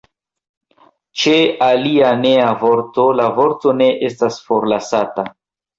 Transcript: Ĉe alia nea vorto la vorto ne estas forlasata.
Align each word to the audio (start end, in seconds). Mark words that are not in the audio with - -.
Ĉe 1.23 1.33
alia 1.67 2.15
nea 2.23 2.49
vorto 2.65 3.07
la 3.21 3.31
vorto 3.39 3.79
ne 3.85 3.95
estas 4.13 4.45
forlasata. 4.51 5.33